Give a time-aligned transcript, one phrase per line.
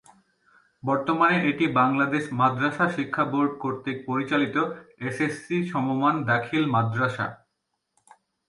[0.83, 4.55] বর্তমানে এটি বাংলাদেশ মাদ্রাসা শিক্ষা বোর্ড কতৃক পরিচালিত
[5.07, 7.27] এসএসসি সমমান দাখিল মাদ্রাসা।